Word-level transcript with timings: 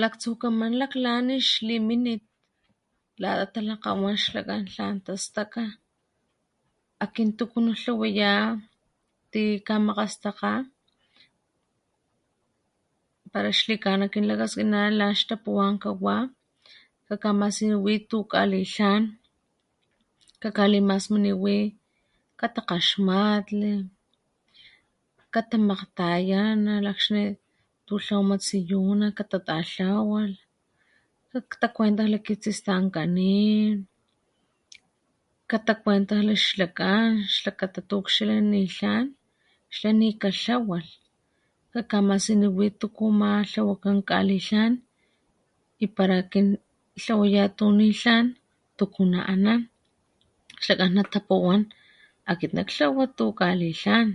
Laktsukaman 0.00 0.72
laklan 0.80 1.26
ix 1.40 1.48
liminit, 1.68 2.22
lata 3.22 3.46
talakgawan 3.54 4.16
xlakgan 4.24 4.62
tlan 4.70 4.96
tastaka 5.06 5.64
akin 7.04 7.30
tuku 7.38 7.58
natlawaya 7.66 8.34
ti 9.32 9.42
kamakgastaka 9.68 10.52
para 13.32 13.50
xlikana 13.58 14.04
akin 14.08 14.28
lakaskina 14.30 14.80
tlan 14.92 15.12
xtapuwan 15.20 15.74
ka 15.82 15.90
wa, 16.04 16.16
kakamasiniwi 17.08 17.94
tu 18.10 18.18
kgatli 18.30 18.62
tlan, 18.74 19.02
kakalimasmaniwi 20.42 21.58
katakgaxmatli, 22.40 23.72
katamakgtayanalh 25.34 26.90
akxni 26.92 27.24
tu 27.86 27.94
tlawama 28.04 28.36
tsiyuna 28.44 29.06
katadalhawalh, 29.18 30.36
katajuentahli 31.50 32.18
kitsistankanin, 32.26 33.74
katakuentajli 35.50 36.34
ixlakgan 36.40 37.08
xlakata 37.36 37.80
tu 37.88 37.94
akxila 38.02 38.36
nitlan 38.50 39.04
xla 39.76 39.90
nikalhawalh 40.00 40.90
kakamasiniwi 41.72 42.66
tuku 42.80 43.04
amatlawakan 43.12 43.96
kgalilhan 44.06 44.72
y 45.84 45.84
para 45.96 46.16
akin 46.24 46.46
nitlawaya 46.54 47.44
tu 47.58 47.66
nitlan 47.78 48.24
tuku 48.78 49.02
na 49.12 49.20
anan, 49.32 49.60
xlakgan 50.62 50.92
natapuwan 50.96 51.62
akit 52.30 52.50
kamatlawa 52.56 53.04
tu 53.16 53.24
kalitlan 53.40 54.08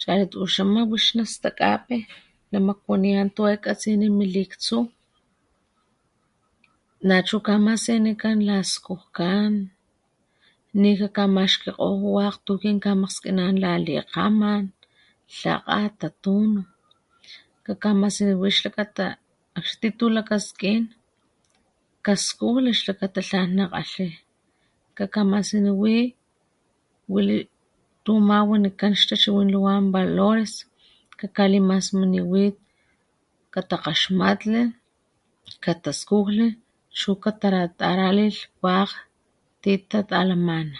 chali 0.00 0.24
tuxama 0.32 0.80
wix 0.90 1.04
nastakape 1.16 1.96
namakuaneyan 2.52 3.28
tu 3.34 3.42
e 3.54 3.56
katsini 3.64 4.06
min 4.18 4.28
liktsu, 4.36 4.78
nachu 7.08 7.36
kamasinikan 7.46 8.38
las 8.48 8.70
kujkan 8.86 9.52
ni 10.80 10.90
kakamaxkikgow 11.00 12.04
tu 12.44 12.52
kinkamakgskinan 12.62 13.54
la 13.62 13.72
likgaman, 13.86 14.64
lhakgat, 15.38 15.92
tatunu, 16.00 16.60
kakamasiniwi 17.66 18.48
xlakata 18.58 19.06
akxni 19.58 19.78
ti 19.80 19.88
tu 19.98 20.06
lakaskin 20.16 20.82
kaskujli 22.06 22.70
xlakata 22.80 23.20
tlan 23.28 23.48
nakgatli 23.56 24.08
kakamasiniwi 24.96 25.96
wili 27.12 27.36
tu 28.04 28.12
ama 28.16 28.56
xtachiwin 28.78 29.48
luwan 29.54 29.74
wanikan 29.74 29.94
valores, 29.94 30.52
kakalimasmaniwi 31.20 32.44
katakgaxmatli, 33.52 34.62
kataskujli 35.64 36.46
chu 36.98 37.10
ka 37.22 37.30
lataratatalih 37.32 38.38
wakg 38.64 38.90
ti 39.62 39.72
tatalamana 39.90 40.78